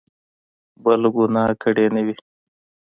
[0.83, 2.15] بله ګناه کړې نه وي.